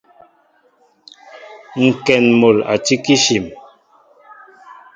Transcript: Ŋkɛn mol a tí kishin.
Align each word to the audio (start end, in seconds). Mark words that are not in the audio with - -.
Ŋkɛn 1.87 2.25
mol 2.39 2.57
a 2.71 2.75
tí 2.85 2.95
kishin. 3.03 3.45